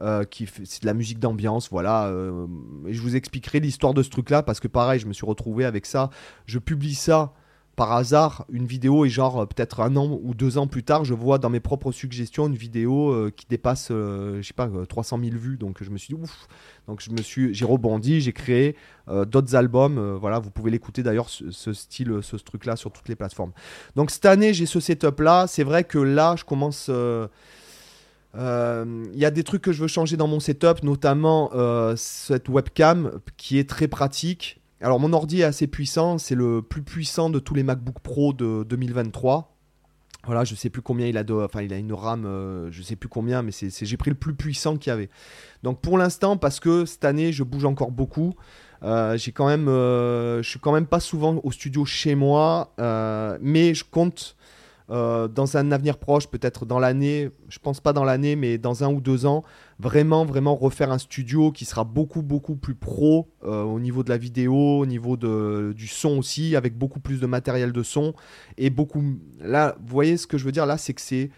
Euh, 0.02 0.24
qui 0.24 0.50
c'est 0.66 0.82
de 0.82 0.88
la 0.88 0.96
musique 0.96 1.20
d'ambiance, 1.20 1.70
voilà. 1.70 2.08
Euh, 2.08 2.48
et 2.88 2.94
je 2.94 3.02
vous 3.02 3.16
expliquerai 3.16 3.60
l'histoire 3.60 3.94
de 3.94 4.02
ce 4.02 4.10
truc-là 4.10 4.42
parce 4.42 4.60
que 4.60 4.68
pareil, 4.68 5.00
je 5.00 5.06
me 5.06 5.14
suis 5.14 5.26
retrouvé 5.26 5.66
avec 5.66 5.86
ça. 5.86 6.10
Je 6.48 6.58
publie 6.58 6.96
ça 6.96 7.34
par 7.76 7.92
hasard, 7.92 8.46
une 8.50 8.66
vidéo 8.66 9.06
et 9.06 9.10
genre 9.10 9.42
euh, 9.42 9.46
peut-être 9.46 9.80
un 9.80 9.96
an 9.96 10.20
ou 10.22 10.34
deux 10.34 10.58
ans 10.58 10.68
plus 10.68 10.84
tard, 10.84 11.06
je 11.06 11.14
vois 11.14 11.38
dans 11.38 11.50
mes 11.50 11.60
propres 11.60 11.92
suggestions 11.92 12.48
une 12.48 12.56
vidéo 12.56 13.32
qui 13.36 13.46
dépasse, 13.48 13.90
je 13.90 14.42
sais 14.42 14.54
pas, 14.54 14.70
300 14.88 15.20
000 15.24 15.38
vues. 15.38 15.58
Donc 15.58 15.84
je 15.84 15.90
me 15.90 15.98
suis 15.98 16.14
dit 16.14 16.22
ouf. 16.22 16.48
Donc 16.88 17.02
je 17.02 17.12
me 17.12 17.22
suis, 17.22 17.54
j'ai 17.54 17.66
rebondi, 17.66 18.22
j'ai 18.22 18.34
créé 18.34 18.76
d'autres 19.08 19.56
albums. 19.56 20.18
voilà, 20.20 20.40
vous 20.40 20.52
pouvez 20.52 20.72
l'écouter 20.72 21.04
d'ailleurs 21.04 21.30
ce, 21.30 21.74
style, 21.74 22.20
ce, 22.22 22.36
truc-là 22.36 22.76
sur 22.76 22.92
toutes 22.92 23.10
les 23.10 23.16
plateformes. 23.16 23.52
Donc 23.96 24.12
cette 24.12 24.26
année, 24.26 24.54
j'ai 24.54 24.66
ce 24.66 24.80
setup-là. 24.80 25.48
C'est 25.48 25.64
vrai 25.64 25.84
que 25.84 26.00
là, 26.00 26.36
je 26.38 26.44
commence 26.44 26.90
il 28.36 28.40
euh, 28.40 29.06
y 29.14 29.26
a 29.26 29.32
des 29.32 29.44
trucs 29.44 29.62
que 29.62 29.72
je 29.72 29.82
veux 29.82 29.88
changer 29.88 30.18
dans 30.18 30.28
mon 30.28 30.40
setup, 30.40 30.82
notamment 30.82 31.52
euh, 31.54 31.94
cette 31.96 32.50
webcam 32.50 33.20
qui 33.38 33.60
est 33.60 33.70
très 33.70 33.88
pratique. 33.88 34.60
Alors 34.82 35.00
mon 35.00 35.14
ordi 35.14 35.42
est 35.42 35.46
assez 35.46 35.68
puissant, 35.68 36.18
c'est 36.18 36.36
le 36.36 36.62
plus 36.62 36.82
puissant 36.82 37.30
de 37.30 37.40
tous 37.40 37.54
les 37.54 37.64
MacBook 37.64 38.00
Pro 38.02 38.34
de 38.34 38.64
2023. 38.64 39.50
Voilà, 40.26 40.44
je 40.46 40.56
sais 40.56 40.70
plus 40.70 40.82
combien 40.82 41.08
il 41.08 41.18
a 41.18 41.24
de, 41.24 41.34
enfin 41.34 41.62
il 41.62 41.74
a 41.74 41.78
une 41.78 41.92
RAM, 41.94 42.26
euh, 42.26 42.72
je 42.72 42.82
sais 42.82 42.96
plus 42.96 43.10
combien, 43.10 43.42
mais 43.42 43.52
c'est 43.52 43.70
j'ai 43.86 43.98
pris 43.98 44.10
le 44.10 44.16
plus 44.16 44.34
puissant 44.34 44.78
qu'il 44.78 44.90
y 44.90 44.94
avait. 44.94 45.10
Donc 45.64 45.82
pour 45.82 45.98
l'instant, 45.98 46.38
parce 46.38 46.60
que 46.60 46.86
cette 46.86 47.06
année 47.06 47.34
je 47.34 47.44
bouge 47.44 47.66
encore 47.66 47.92
beaucoup, 47.92 48.34
j'ai 48.84 49.32
quand 49.32 49.48
même, 49.48 49.68
je 49.68 50.48
suis 50.48 50.60
quand 50.60 50.74
même 50.74 50.88
pas 50.88 51.00
souvent 51.00 51.40
au 51.44 51.52
studio 51.52 51.86
chez 51.86 52.16
moi, 52.16 52.74
mais 53.42 53.74
je 53.74 53.84
compte 53.84 54.36
euh, 54.90 55.28
dans 55.28 55.58
un 55.58 55.72
avenir 55.72 55.98
proche, 55.98 56.28
peut-être 56.28 56.66
dans 56.66 56.80
l'année, 56.80 57.30
je 57.50 57.60
pense 57.60 57.80
pas 57.80 57.94
dans 57.94 58.04
l'année, 58.04 58.36
mais 58.36 58.58
dans 58.58 58.84
un 58.84 58.94
ou 58.94 59.02
deux 59.02 59.26
ans, 59.26 59.44
vraiment, 59.80 60.26
vraiment 60.26 60.56
refaire 60.56 60.92
un 60.92 60.98
studio 60.98 61.52
qui 61.52 61.66
sera 61.66 61.84
beaucoup, 61.84 62.22
beaucoup 62.22 62.56
plus 62.56 62.76
pro 62.76 63.30
euh, 63.44 63.64
au 63.64 63.80
niveau 63.80 64.04
de 64.04 64.10
la 64.10 64.18
vidéo, 64.18 64.80
au 64.80 64.86
niveau 64.86 65.18
de, 65.18 65.74
du 65.76 65.88
son 65.88 66.18
aussi, 66.18 66.56
avec 66.56 66.78
beaucoup 66.78 67.00
plus 67.00 67.20
de 67.20 67.26
matériel 67.26 67.72
de 67.72 67.84
son. 67.84 68.14
Et 68.58 68.70
beaucoup. 68.70 69.04
Là, 69.40 69.76
vous 69.80 69.94
voyez 69.94 70.18
ce 70.18 70.28
que 70.28 70.38
je 70.38 70.46
veux 70.46 70.52
dire? 70.52 70.66
Là, 70.66 70.78
c'est 70.78 70.94
que 70.94 71.02
c'est 71.02 71.30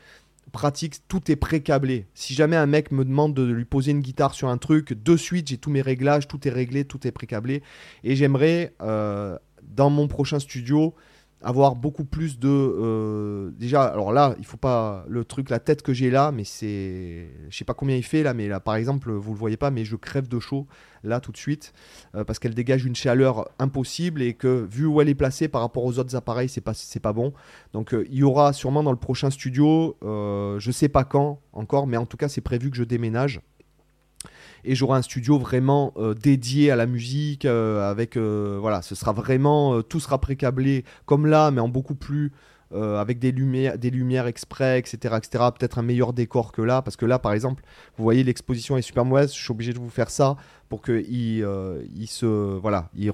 pratique, 0.51 0.95
tout 1.07 1.30
est 1.31 1.36
pré-câblé. 1.36 2.07
Si 2.13 2.33
jamais 2.33 2.56
un 2.56 2.65
mec 2.65 2.91
me 2.91 3.03
demande 3.03 3.33
de 3.33 3.44
lui 3.44 3.65
poser 3.65 3.91
une 3.91 4.00
guitare 4.00 4.33
sur 4.33 4.48
un 4.48 4.57
truc, 4.57 4.94
de 4.94 5.18
suite, 5.18 5.50
j'ai 5.50 5.57
tous 5.57 5.69
mes 5.69 5.81
réglages, 5.81 6.27
tout 6.27 6.48
est 6.48 6.51
réglé, 6.51 6.86
tout 6.86 7.06
est 7.06 7.12
pré-câblé. 7.12 7.62
Et 8.03 8.15
j'aimerais, 8.15 8.74
euh, 8.81 9.38
dans 9.63 9.89
mon 9.89 10.07
prochain 10.07 10.39
studio, 10.39 10.95
avoir 11.42 11.76
beaucoup 11.76 12.06
plus 12.06 12.40
de 12.40 12.50
euh, 12.50 13.52
déjà 13.52 13.84
alors 13.84 14.12
là 14.12 14.36
il 14.40 14.46
faut 14.46 14.58
pas 14.58 15.06
le 15.08 15.24
truc 15.24 15.50
la 15.50 15.60
tête 15.60 15.82
que 15.82 15.94
j'ai 15.94 16.10
là 16.10 16.32
mais 16.32 16.44
c'est 16.44 17.30
je 17.50 17.58
sais 17.58 17.66
pas 17.66 17.74
combien 17.74 17.96
il 17.96 18.04
fait 18.04 18.24
là 18.24 18.34
mais 18.34 18.48
là 18.48 18.60
par 18.60 18.76
exemple 18.76 19.12
vous 19.12 19.34
le 19.34 19.38
voyez 19.38 19.58
pas 19.58 19.70
mais 19.70 19.86
je 19.86 19.96
crève 19.96 20.28
de 20.28 20.40
chaud 20.40 20.66
là 21.04 21.20
tout 21.20 21.32
de 21.32 21.38
suite 21.38 21.74
euh, 22.16 22.24
parce 22.24 22.40
qu'elle 22.40 22.56
dégage 22.56 22.86
une 22.86 22.96
chaleur 22.96 23.48
impossible 23.60 24.22
et 24.22 24.34
que 24.34 24.66
vu 24.72 24.86
où 24.86 25.02
elle 25.02 25.10
est 25.10 25.16
placée 25.16 25.48
par 25.48 25.62
rapport 25.62 25.84
aux 25.84 26.00
autres 26.00 26.16
appareils 26.16 26.50
c'est 26.50 26.62
pas 26.62 26.74
c'est 26.74 27.00
pas 27.00 27.14
bon. 27.14 27.34
Donc 27.74 27.94
euh, 27.94 28.08
il 28.10 28.18
y 28.18 28.24
aura 28.24 28.54
sûrement 28.54 28.82
dans 28.82 28.92
le 28.92 28.98
prochain 28.98 29.30
studio 29.30 29.98
je 30.02 30.72
sais 30.72 30.90
pas 30.90 31.04
quand 31.04 31.42
encore 31.54 31.86
mais 31.86 31.98
en 31.98 32.06
tout 32.06 32.18
cas 32.18 32.28
c'est 32.28 32.42
prévu 32.42 32.72
que 32.72 32.78
je 32.78 32.84
déménage 32.84 33.42
et 34.65 34.75
j'aurai 34.75 34.97
un 34.97 35.01
studio 35.01 35.38
vraiment 35.38 35.94
euh, 35.97 36.13
dédié 36.13 36.71
à 36.71 36.75
la 36.75 36.85
musique 36.85 37.45
euh, 37.45 37.89
avec 37.89 38.17
euh, 38.17 38.57
voilà 38.59 38.81
ce 38.81 38.95
sera 38.95 39.13
vraiment 39.13 39.81
tout 39.81 40.00
sera 40.00 40.19
précablé 40.19 40.83
comme 41.06 41.25
là 41.25 41.51
mais 41.51 41.62
en 41.62 41.69
beaucoup 41.69 41.95
plus 41.95 42.31
avec 42.73 43.19
des 43.19 43.31
lumières, 43.31 43.77
des 43.77 43.89
lumières 43.89 44.27
exprès, 44.27 44.77
etc., 44.79 45.15
etc. 45.17 45.45
Peut-être 45.57 45.77
un 45.77 45.81
meilleur 45.81 46.12
décor 46.12 46.51
que 46.51 46.62
là, 46.62 46.81
parce 46.81 46.97
que 46.97 47.06
là, 47.06 47.19
par 47.19 47.31
exemple, 47.31 47.63
vous 47.95 48.03
voyez 48.03 48.21
l'exposition 48.21 48.75
est 48.75 48.81
super 48.81 49.06
mauvaise. 49.06 49.33
Je 49.33 49.41
suis 49.41 49.51
obligé 49.51 49.71
de 49.71 49.79
vous 49.79 49.89
faire 49.89 50.09
ça 50.09 50.35
pour 50.67 50.81
que 50.81 51.06
il, 51.07 51.47
il 51.95 52.07
se, 52.07 52.25
voilà, 52.25 52.89
il, 52.93 53.12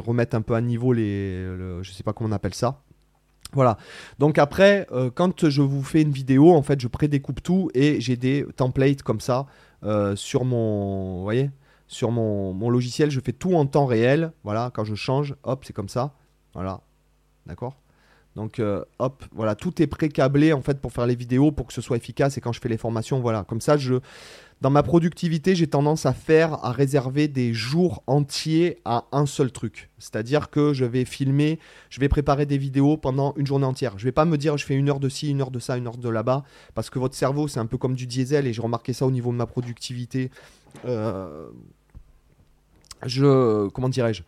remette 0.00 0.34
un 0.34 0.42
peu 0.42 0.54
à 0.54 0.60
niveau 0.60 0.92
les, 0.92 1.36
je 1.82 1.90
sais 1.92 2.02
pas 2.02 2.12
comment 2.12 2.30
on 2.30 2.32
appelle 2.32 2.54
ça. 2.54 2.80
Voilà. 3.52 3.76
Donc 4.18 4.38
après, 4.38 4.88
quand 5.14 5.48
je 5.48 5.62
vous 5.62 5.84
fais 5.84 6.02
une 6.02 6.10
vidéo, 6.10 6.52
en 6.52 6.62
fait, 6.62 6.80
je 6.80 6.88
prédécoupe 6.88 7.44
tout 7.44 7.70
et 7.74 8.00
j'ai 8.00 8.16
des 8.16 8.44
templates 8.56 9.02
comme 9.02 9.20
ça 9.20 9.46
euh, 9.84 10.16
sur 10.16 10.44
mon, 10.44 11.22
voyez, 11.22 11.50
sur 11.86 12.10
mon, 12.10 12.52
mon, 12.52 12.70
logiciel, 12.70 13.10
je 13.10 13.20
fais 13.20 13.32
tout 13.32 13.54
en 13.54 13.66
temps 13.66 13.86
réel. 13.86 14.32
Voilà, 14.44 14.70
quand 14.74 14.84
je 14.84 14.94
change, 14.94 15.34
hop, 15.42 15.64
c'est 15.64 15.72
comme 15.72 15.88
ça. 15.88 16.14
Voilà, 16.54 16.80
d'accord? 17.46 17.76
Donc, 18.40 18.58
euh, 18.58 18.82
hop, 18.98 19.22
voilà, 19.32 19.54
tout 19.54 19.82
est 19.82 19.86
pré-câblé 19.86 20.54
en 20.54 20.62
fait 20.62 20.80
pour 20.80 20.92
faire 20.92 21.04
les 21.04 21.14
vidéos, 21.14 21.52
pour 21.52 21.66
que 21.66 21.74
ce 21.74 21.82
soit 21.82 21.98
efficace. 21.98 22.38
Et 22.38 22.40
quand 22.40 22.54
je 22.54 22.60
fais 22.60 22.70
les 22.70 22.78
formations, 22.78 23.20
voilà, 23.20 23.44
comme 23.44 23.60
ça, 23.60 23.76
je, 23.76 23.96
dans 24.62 24.70
ma 24.70 24.82
productivité, 24.82 25.54
j'ai 25.54 25.66
tendance 25.66 26.06
à 26.06 26.14
faire, 26.14 26.54
à 26.64 26.72
réserver 26.72 27.28
des 27.28 27.52
jours 27.52 28.02
entiers 28.06 28.78
à 28.86 29.04
un 29.12 29.26
seul 29.26 29.52
truc. 29.52 29.90
C'est-à-dire 29.98 30.48
que 30.48 30.72
je 30.72 30.86
vais 30.86 31.04
filmer, 31.04 31.58
je 31.90 32.00
vais 32.00 32.08
préparer 32.08 32.46
des 32.46 32.56
vidéos 32.56 32.96
pendant 32.96 33.34
une 33.36 33.46
journée 33.46 33.66
entière. 33.66 33.98
Je 33.98 34.04
vais 34.04 34.10
pas 34.10 34.24
me 34.24 34.38
dire 34.38 34.56
je 34.56 34.64
fais 34.64 34.74
une 34.74 34.88
heure 34.88 35.00
de 35.00 35.10
ci, 35.10 35.28
une 35.28 35.42
heure 35.42 35.50
de 35.50 35.58
ça, 35.58 35.76
une 35.76 35.86
heure 35.86 35.98
de 35.98 36.08
là-bas, 36.08 36.42
parce 36.74 36.88
que 36.88 36.98
votre 36.98 37.14
cerveau 37.14 37.46
c'est 37.46 37.60
un 37.60 37.66
peu 37.66 37.76
comme 37.76 37.94
du 37.94 38.06
diesel 38.06 38.46
et 38.46 38.54
j'ai 38.54 38.62
remarqué 38.62 38.94
ça 38.94 39.04
au 39.04 39.10
niveau 39.10 39.32
de 39.32 39.36
ma 39.36 39.46
productivité. 39.46 40.30
Euh, 40.86 41.46
je, 43.04 43.68
comment 43.68 43.90
dirais-je? 43.90 44.22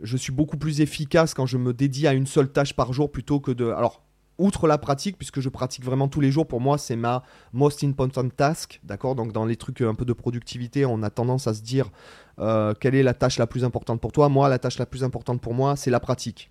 Je 0.00 0.16
suis 0.16 0.32
beaucoup 0.32 0.56
plus 0.56 0.80
efficace 0.80 1.34
quand 1.34 1.46
je 1.46 1.56
me 1.56 1.72
dédie 1.72 2.06
à 2.06 2.12
une 2.12 2.26
seule 2.26 2.50
tâche 2.50 2.74
par 2.74 2.92
jour 2.92 3.10
plutôt 3.10 3.40
que 3.40 3.50
de. 3.50 3.66
Alors 3.66 4.04
outre 4.38 4.66
la 4.66 4.78
pratique, 4.78 5.16
puisque 5.16 5.40
je 5.40 5.48
pratique 5.48 5.84
vraiment 5.84 6.08
tous 6.08 6.20
les 6.20 6.30
jours, 6.30 6.46
pour 6.46 6.60
moi, 6.60 6.78
c'est 6.78 6.96
ma 6.96 7.22
most 7.52 7.84
important 7.84 8.28
task, 8.28 8.80
d'accord? 8.84 9.14
Donc, 9.14 9.32
dans 9.32 9.44
les 9.44 9.56
trucs 9.56 9.80
un 9.80 9.94
peu 9.94 10.04
de 10.04 10.12
productivité, 10.12 10.84
on 10.84 11.02
a 11.02 11.10
tendance 11.10 11.46
à 11.46 11.54
se 11.54 11.62
dire 11.62 11.90
euh, 12.38 12.74
quelle 12.78 12.94
est 12.94 13.02
la 13.02 13.14
tâche 13.14 13.38
la 13.38 13.46
plus 13.46 13.64
importante 13.64 14.00
pour 14.00 14.12
toi? 14.12 14.28
Moi, 14.28 14.48
la 14.48 14.58
tâche 14.58 14.78
la 14.78 14.86
plus 14.86 15.04
importante 15.04 15.40
pour 15.40 15.54
moi, 15.54 15.76
c'est 15.76 15.90
la 15.90 16.00
pratique. 16.00 16.50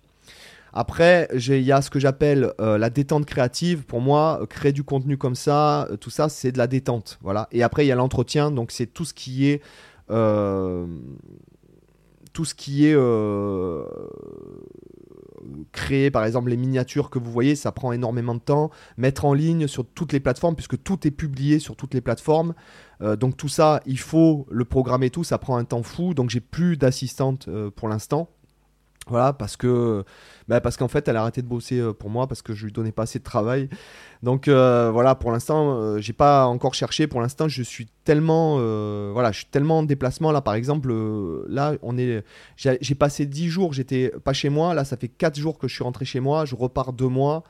Après, 0.72 1.28
il 1.32 1.62
y 1.62 1.70
a 1.70 1.82
ce 1.82 1.90
que 1.90 2.00
j'appelle 2.00 2.52
euh, 2.60 2.78
la 2.78 2.90
détente 2.90 3.26
créative. 3.26 3.84
Pour 3.84 4.00
moi, 4.00 4.40
créer 4.48 4.72
du 4.72 4.82
contenu 4.82 5.16
comme 5.16 5.36
ça, 5.36 5.86
euh, 5.90 5.96
tout 5.96 6.10
ça, 6.10 6.28
c'est 6.28 6.50
de 6.50 6.58
la 6.58 6.66
détente. 6.66 7.18
Voilà. 7.22 7.48
Et 7.52 7.62
après, 7.62 7.84
il 7.84 7.88
y 7.88 7.92
a 7.92 7.94
l'entretien. 7.94 8.50
Donc, 8.50 8.72
c'est 8.72 8.86
tout 8.86 9.04
ce 9.04 9.14
qui 9.14 9.48
est. 9.48 9.62
tout 12.34 12.44
ce 12.44 12.54
qui 12.54 12.86
est 12.86 12.94
créer 15.72 16.10
par 16.10 16.24
exemple 16.24 16.50
les 16.50 16.56
miniatures 16.56 17.10
que 17.10 17.18
vous 17.18 17.30
voyez, 17.30 17.54
ça 17.54 17.72
prend 17.72 17.92
énormément 17.92 18.34
de 18.34 18.40
temps. 18.40 18.70
Mettre 18.96 19.24
en 19.24 19.34
ligne 19.34 19.66
sur 19.66 19.86
toutes 19.86 20.12
les 20.12 20.20
plateformes, 20.20 20.54
puisque 20.54 20.82
tout 20.82 21.06
est 21.06 21.10
publié 21.10 21.58
sur 21.58 21.76
toutes 21.76 21.94
les 21.94 22.00
plateformes. 22.00 22.54
Euh, 23.00 23.16
donc 23.16 23.36
tout 23.36 23.48
ça, 23.48 23.80
il 23.86 23.98
faut 23.98 24.46
le 24.50 24.64
programmer 24.64 25.10
tout, 25.10 25.24
ça 25.24 25.38
prend 25.38 25.56
un 25.56 25.64
temps 25.64 25.82
fou. 25.82 26.14
Donc 26.14 26.30
j'ai 26.30 26.40
plus 26.40 26.76
d'assistante 26.76 27.48
pour 27.76 27.88
l'instant. 27.88 28.28
Voilà, 29.06 29.34
parce 29.34 29.56
que 29.56 30.02
bah 30.48 30.60
parce 30.60 30.76
qu'en 30.78 30.88
fait, 30.88 31.06
elle 31.08 31.16
a 31.16 31.22
arrêté 31.22 31.42
de 31.42 31.46
bosser 31.46 31.78
euh, 31.78 31.92
pour 31.92 32.08
moi 32.08 32.26
parce 32.26 32.40
que 32.40 32.54
je 32.54 32.64
lui 32.64 32.72
donnais 32.72 32.92
pas 32.92 33.02
assez 33.02 33.18
de 33.18 33.24
travail. 33.24 33.68
Donc 34.22 34.48
euh, 34.48 34.90
voilà, 34.90 35.14
pour 35.14 35.30
l'instant, 35.30 35.78
euh, 35.78 35.98
j'ai 35.98 36.14
pas 36.14 36.46
encore 36.46 36.74
cherché. 36.74 37.06
Pour 37.06 37.20
l'instant, 37.20 37.46
je 37.48 37.62
suis 37.62 37.86
tellement 38.04 38.54
voilà, 39.12 39.32
je 39.32 39.38
suis 39.38 39.46
tellement 39.46 39.78
en 39.78 39.82
déplacement 39.82 40.32
là. 40.32 40.40
Par 40.40 40.54
exemple, 40.54 40.92
là, 41.48 41.74
on 41.82 41.98
est, 41.98 42.24
j'ai 42.56 42.94
passé 42.94 43.26
10 43.26 43.48
jours, 43.48 43.72
j'étais 43.72 44.10
pas 44.24 44.32
chez 44.32 44.48
moi. 44.48 44.74
Là, 44.74 44.84
ça 44.84 44.96
fait 44.96 45.08
4 45.08 45.38
jours 45.38 45.58
que 45.58 45.68
je 45.68 45.74
suis 45.74 45.84
rentré 45.84 46.04
chez 46.04 46.20
moi. 46.20 46.44
Je 46.44 46.54
repars 46.54 46.92
deux 46.92 47.08
mois. 47.08 47.44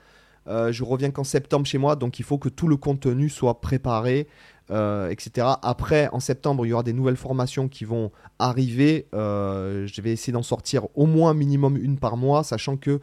je 0.47 0.85
reviens 0.85 1.11
qu'en 1.11 1.25
septembre 1.25 1.67
chez 1.67 1.79
moi, 1.79 1.97
donc 1.97 2.19
il 2.19 2.25
faut 2.25 2.39
que 2.39 2.49
tout 2.49 2.69
le 2.69 2.77
contenu 2.77 3.29
soit 3.29 3.61
préparé. 3.61 4.29
Euh, 4.71 5.11
etc. 5.11 5.47
Après, 5.61 6.09
en 6.13 6.21
septembre, 6.21 6.65
il 6.65 6.71
y 6.71 6.73
aura 6.73 6.83
des 6.83 6.95
nouvelles 6.95 7.19
formations 7.19 7.69
qui 7.69 7.85
vont 7.85 8.11
arriver. 8.39 9.07
Euh, 9.15 9.87
je 9.87 10.01
vais 10.01 10.13
essayer 10.13 10.33
d'en 10.33 10.43
sortir 10.43 10.87
au 10.95 11.05
moins 11.05 11.35
minimum 11.35 11.77
une 11.77 11.99
par 11.99 12.17
mois, 12.17 12.43
sachant 12.45 12.79
que 12.79 12.99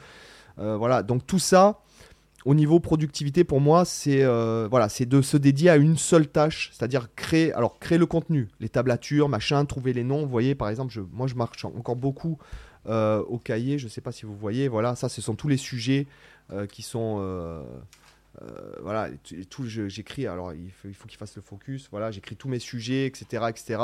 euh, 0.57 0.75
voilà. 0.75 1.03
Donc 1.03 1.27
tout 1.27 1.37
ça, 1.37 1.81
au 2.45 2.55
niveau 2.55 2.79
productivité, 2.79 3.43
pour 3.43 3.61
moi, 3.61 3.85
c'est 3.85 4.23
voilà, 4.69 4.87
de 4.87 5.21
se 5.21 5.37
dédier 5.37 5.69
à 5.69 5.75
une 5.75 5.97
seule 5.97 6.27
tâche, 6.27 6.71
c'est-à-dire 6.73 7.09
créer, 7.15 7.53
alors 7.53 7.77
créer 7.77 7.99
le 7.99 8.07
contenu, 8.07 8.47
les 8.59 8.69
tablatures, 8.69 9.29
machin, 9.29 9.63
trouver 9.65 9.93
les 9.93 10.03
noms. 10.03 10.23
Vous 10.23 10.31
voyez, 10.31 10.55
par 10.55 10.69
exemple, 10.69 10.91
moi, 11.11 11.27
je 11.27 11.35
marche 11.35 11.63
encore 11.63 11.95
beaucoup 11.95 12.39
au 12.87 13.37
cahier. 13.37 13.77
Je 13.77 13.85
ne 13.85 13.89
sais 13.89 14.01
pas 14.01 14.11
si 14.11 14.25
vous 14.25 14.35
voyez. 14.35 14.67
Voilà, 14.67 14.95
ça, 14.95 15.09
ce 15.09 15.21
sont 15.21 15.35
tous 15.35 15.47
les 15.47 15.57
sujets 15.57 16.07
qui 16.71 16.81
sont 16.81 17.19
euh, 18.41 18.71
voilà, 18.81 19.09
j'écris, 19.87 20.25
alors 20.25 20.53
il 20.53 20.71
faut, 20.71 20.87
il 20.87 20.93
faut 20.93 21.07
qu'il 21.07 21.17
fasse 21.17 21.35
le 21.35 21.41
focus, 21.41 21.89
voilà, 21.91 22.11
j'écris 22.11 22.35
tous 22.37 22.47
mes 22.47 22.59
sujets, 22.59 23.05
etc., 23.05 23.45
etc. 23.49 23.81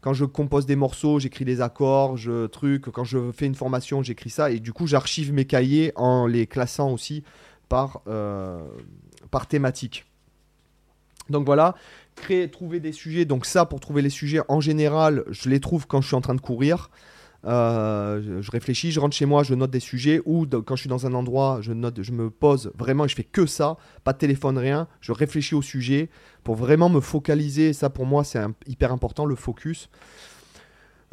Quand 0.00 0.12
je 0.12 0.24
compose 0.24 0.66
des 0.66 0.76
morceaux, 0.76 1.18
j'écris 1.18 1.44
les 1.44 1.60
accords, 1.60 2.16
je 2.16 2.46
truc. 2.46 2.90
Quand 2.90 3.04
je 3.04 3.32
fais 3.32 3.46
une 3.46 3.56
formation, 3.56 4.02
j'écris 4.02 4.30
ça, 4.30 4.50
et 4.50 4.60
du 4.60 4.72
coup, 4.72 4.86
j'archive 4.86 5.32
mes 5.32 5.44
cahiers 5.46 5.92
en 5.96 6.26
les 6.26 6.46
classant 6.46 6.92
aussi 6.92 7.24
par, 7.68 8.02
euh, 8.06 8.62
thématique. 9.48 10.06
Donc 11.28 11.44
voilà, 11.44 11.74
trouver 12.52 12.80
des 12.80 12.92
sujets. 12.92 13.24
Donc 13.24 13.46
ça, 13.46 13.66
pour 13.66 13.80
trouver 13.80 14.02
les 14.02 14.10
sujets, 14.10 14.40
en 14.48 14.60
général, 14.60 15.24
je 15.28 15.48
les 15.48 15.60
trouve 15.60 15.86
quand 15.86 16.00
je 16.00 16.06
suis 16.06 16.16
en 16.16 16.20
train 16.20 16.34
de 16.34 16.40
courir. 16.40 16.90
Euh, 17.44 18.40
je, 18.42 18.50
réfléchis, 18.50 18.90
je 18.90 19.00
rentre 19.00 19.14
chez 19.14 19.26
moi, 19.26 19.42
je 19.42 19.54
note 19.54 19.70
des 19.70 19.80
sujets, 19.80 20.20
ou 20.24 20.46
quand 20.46 20.76
je 20.76 20.80
suis 20.82 20.88
dans 20.88 21.06
un 21.06 21.14
endroit, 21.14 21.58
je 21.60 21.72
note, 21.72 22.02
je 22.02 22.12
me 22.12 22.30
pose 22.30 22.72
vraiment 22.76 23.06
je 23.06 23.14
fais 23.14 23.24
que 23.24 23.46
ça, 23.46 23.76
pas 24.04 24.12
de 24.12 24.18
téléphone, 24.18 24.58
rien. 24.58 24.88
Je 25.00 25.12
réfléchis 25.12 25.54
au 25.54 25.62
sujet 25.62 26.10
pour 26.42 26.56
vraiment 26.56 26.88
me 26.88 27.00
focaliser. 27.00 27.72
Ça, 27.72 27.90
pour 27.90 28.06
moi, 28.06 28.24
c'est 28.24 28.40
hyper 28.66 28.92
important, 28.92 29.24
le 29.24 29.36
focus. 29.36 29.88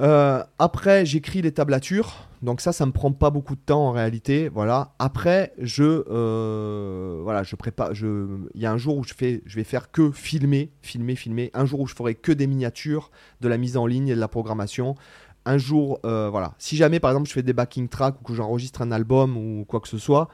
Euh, 0.02 0.44
après, 0.60 1.06
j'écris 1.06 1.42
les 1.42 1.54
tablatures. 1.54 2.28
Donc 2.42 2.62
ça, 2.62 2.74
ça 2.74 2.86
me 2.86 2.92
prend 2.92 3.12
pas 3.12 3.30
beaucoup 3.30 3.56
de 3.56 3.62
temps 3.62 3.88
en 3.88 3.92
réalité. 3.92 4.50
Voilà. 4.50 4.94
Après, 5.00 5.54
je, 5.58 6.04
euh, 6.10 7.22
voilà, 7.24 7.44
je 7.44 7.56
prépare. 7.56 7.92
Il 7.94 8.62
y 8.62 8.66
a 8.66 8.72
un 8.72 8.78
jour 8.78 8.98
où 8.98 9.04
je 9.04 9.14
je 9.46 9.56
vais 9.56 9.64
faire 9.64 9.92
que 9.92 10.12
filmer, 10.12 10.72
filmer, 10.82 11.16
filmer. 11.16 11.50
Un 11.54 11.66
jour 11.66 11.80
où 11.80 11.88
je 11.88 11.96
ferai 11.96 12.14
que 12.14 12.32
des 12.32 12.46
miniatures, 12.46 13.10
de 13.42 13.48
la 13.48 13.58
mise 13.58 13.78
en 13.78 13.88
ligne 13.88 14.10
et 14.10 14.16
de 14.16 14.20
la 14.20 14.28
programmation 14.28 14.96
un 15.46 15.58
jour, 15.58 16.00
euh, 16.06 16.30
voilà, 16.30 16.56
si 16.58 16.76
jamais 16.76 17.00
par 17.00 17.12
exemple 17.12 17.28
je 17.30 17.34
fais 17.34 17.44
des 17.44 17.54
backing 17.54 17.88
tracks 17.88 18.20
ou 18.20 18.24
que 18.24 18.34
j'enregistre 18.34 18.82
un 18.82 18.92
album 18.92 19.38
ou 19.38 19.66
quoi 19.66 19.80
que 19.80 19.88
ce 19.88 19.98
soit, 19.98 20.28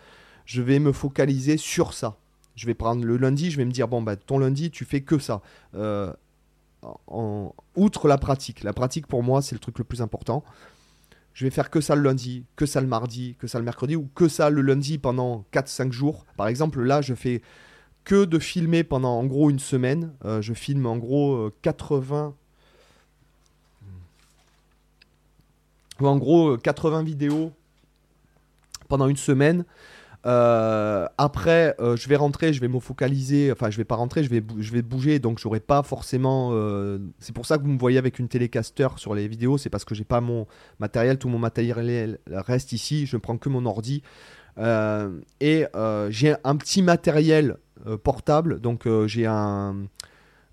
je 0.45 0.61
vais 0.61 0.79
me 0.79 0.91
focaliser 0.91 1.57
sur 1.57 1.93
ça. 1.93 2.17
Je 2.55 2.65
vais 2.65 2.73
prendre 2.73 3.05
le 3.05 3.17
lundi, 3.17 3.51
je 3.51 3.57
vais 3.57 3.65
me 3.65 3.71
dire, 3.71 3.87
bon, 3.87 4.01
bah, 4.01 4.15
ton 4.15 4.37
lundi, 4.37 4.71
tu 4.71 4.85
fais 4.85 5.01
que 5.01 5.19
ça. 5.19 5.41
Euh, 5.75 6.11
en, 7.07 7.53
outre 7.75 8.07
la 8.07 8.17
pratique. 8.17 8.63
La 8.63 8.73
pratique, 8.73 9.07
pour 9.07 9.23
moi, 9.23 9.41
c'est 9.41 9.55
le 9.55 9.59
truc 9.59 9.77
le 9.77 9.83
plus 9.83 10.01
important. 10.01 10.43
Je 11.33 11.45
vais 11.45 11.51
faire 11.51 11.69
que 11.69 11.79
ça 11.79 11.95
le 11.95 12.01
lundi, 12.01 12.45
que 12.57 12.65
ça 12.65 12.81
le 12.81 12.87
mardi, 12.87 13.35
que 13.39 13.47
ça 13.47 13.57
le 13.59 13.63
mercredi, 13.63 13.95
ou 13.95 14.09
que 14.13 14.27
ça 14.27 14.49
le 14.49 14.61
lundi 14.61 14.97
pendant 14.97 15.45
4-5 15.53 15.91
jours. 15.91 16.25
Par 16.35 16.47
exemple, 16.47 16.81
là, 16.81 17.01
je 17.01 17.13
fais 17.13 17.41
que 18.03 18.25
de 18.25 18.39
filmer 18.39 18.83
pendant 18.83 19.17
en 19.17 19.25
gros 19.25 19.49
une 19.49 19.59
semaine. 19.59 20.13
Euh, 20.25 20.41
je 20.41 20.53
filme 20.53 20.85
en 20.85 20.97
gros 20.97 21.49
80 21.61 22.35
en 26.07 26.17
gros 26.17 26.57
80 26.57 26.99
euh, 26.99 27.03
vidéos 27.03 27.51
pendant 28.87 29.07
une 29.07 29.17
semaine. 29.17 29.65
Euh, 30.27 31.07
après, 31.17 31.75
euh, 31.79 31.95
je 31.95 32.07
vais 32.07 32.15
rentrer, 32.15 32.53
je 32.53 32.61
vais 32.61 32.67
me 32.67 32.79
focaliser. 32.79 33.51
Enfin, 33.51 33.69
je 33.69 33.77
vais 33.77 33.85
pas 33.85 33.95
rentrer, 33.95 34.23
je 34.23 34.29
vais, 34.29 34.43
je 34.59 34.71
vais 34.71 34.81
bouger, 34.81 35.19
donc 35.19 35.39
j'aurai 35.39 35.59
pas 35.59 35.81
forcément. 35.83 36.51
c'est 37.19 37.33
pour 37.33 37.45
ça 37.45 37.57
que 37.57 37.63
vous 37.63 37.71
me 37.71 37.79
voyez 37.79 37.97
avec 37.97 38.19
une 38.19 38.27
télécaster 38.27 38.87
sur 38.97 39.15
les 39.15 39.27
vidéos, 39.27 39.57
c'est 39.57 39.69
parce 39.69 39.85
que 39.85 39.95
j'ai 39.95 40.03
pas 40.03 40.21
mon 40.21 40.45
matériel, 40.79 41.17
tout 41.17 41.29
mon 41.29 41.39
matériel 41.39 42.19
reste 42.27 42.73
ici. 42.73 43.05
Je 43.05 43.15
ne 43.15 43.21
prends 43.21 43.37
que 43.37 43.49
mon 43.49 43.65
ordi 43.65 44.03
et 44.57 45.65
j'ai 46.09 46.35
un 46.43 46.55
petit 46.55 46.81
matériel 46.83 47.57
portable, 48.03 48.59
donc 48.59 48.87
j'ai 49.07 49.25
un 49.25 49.75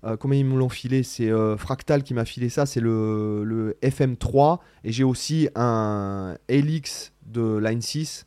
euh, 0.05 0.17
comment 0.17 0.33
ils 0.33 0.45
me 0.45 0.57
l'ont 0.57 0.69
filé? 0.69 1.03
C'est 1.03 1.29
euh, 1.29 1.57
Fractal 1.57 2.03
qui 2.03 2.13
m'a 2.13 2.25
filé 2.25 2.49
ça, 2.49 2.65
c'est 2.65 2.79
le, 2.79 3.77
FM3. 3.81 4.59
Et 4.83 4.91
j'ai 4.91 5.03
aussi 5.03 5.49
un 5.55 6.35
Helix 6.47 7.13
de 7.25 7.57
Line 7.57 7.81
6 7.81 8.25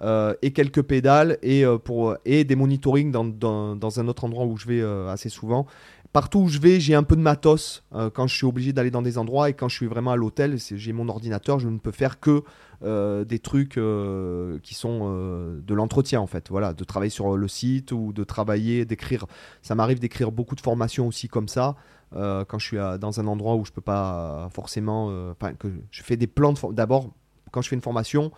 euh, 0.00 0.34
et 0.42 0.52
quelques 0.52 0.82
pédales 0.82 1.38
et, 1.42 1.64
pour, 1.84 2.16
et 2.24 2.44
des 2.44 2.56
monitoring 2.56 3.10
dans, 3.10 3.24
dans, 3.24 4.00
un 4.00 4.08
autre 4.08 4.24
endroit 4.24 4.44
où 4.44 4.56
je 4.56 4.66
vais 4.66 4.82
assez 5.08 5.28
souvent. 5.28 5.66
Partout 6.14 6.38
où 6.38 6.48
je 6.48 6.60
vais, 6.60 6.78
j'ai 6.78 6.94
un 6.94 7.02
peu 7.02 7.16
de 7.16 7.20
matos 7.20 7.82
quand 7.90 8.28
je 8.28 8.36
suis 8.36 8.46
obligé 8.46 8.72
d'aller 8.72 8.92
dans 8.92 9.02
des 9.02 9.18
endroits 9.18 9.50
et 9.50 9.52
quand 9.52 9.68
je 9.68 9.74
suis 9.74 9.86
vraiment 9.86 10.12
à 10.12 10.16
l'hôtel, 10.16 10.56
j'ai 10.58 10.92
mon 10.92 11.08
ordinateur, 11.08 11.58
je 11.58 11.68
ne 11.68 11.78
peux 11.78 11.90
faire 11.90 12.20
que 12.20 12.44
euh, 12.84 13.24
des 13.24 13.38
trucs 13.38 13.78
euh, 13.78 14.58
qui 14.62 14.74
sont 14.74 15.00
euh, 15.04 15.60
de 15.66 15.74
l'entretien 15.74 16.20
en 16.20 16.26
fait. 16.26 16.50
Voilà, 16.50 16.74
de 16.74 16.84
travailler 16.84 17.10
sur 17.10 17.36
le 17.36 17.48
site 17.48 17.92
ou 17.92 18.12
de 18.12 18.24
travailler, 18.24 18.84
d'écrire. 18.84 19.26
Ça 19.62 19.74
m'arrive 19.74 19.98
d'écrire 19.98 20.32
beaucoup 20.32 20.54
de 20.54 20.60
formations 20.60 21.08
aussi 21.08 21.28
comme 21.28 21.48
ça. 21.48 21.76
quand 22.12 22.58
je 22.58 22.66
suis 22.66 22.76
dans 23.00 23.18
un 23.20 23.26
endroit 23.26 23.56
où 23.56 23.64
je 23.64 23.72
peux 23.72 23.80
pas 23.80 24.48
forcément, 24.52 25.06
enfin 25.32 25.54
que 25.54 25.68
je 25.90 26.02
fais 26.02 26.16
des 26.16 26.28
plans 26.28 26.54
d'abord 26.70 27.10
quand 27.50 27.62
je 27.62 27.68
fais 27.68 27.76
une 27.76 27.82
formation, 27.82 28.30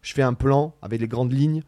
je 0.00 0.12
fais 0.12 0.22
un 0.22 0.34
plan 0.34 0.74
avec 0.82 1.00
les 1.00 1.08
grandes 1.08 1.32
lignes 1.32 1.62